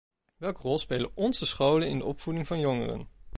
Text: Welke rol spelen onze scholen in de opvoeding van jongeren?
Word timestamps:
Welke 0.37 0.61
rol 0.61 0.77
spelen 0.77 1.15
onze 1.17 1.45
scholen 1.45 1.87
in 1.87 1.97
de 1.97 2.03
opvoeding 2.05 2.47
van 2.47 2.59
jongeren? 2.59 3.07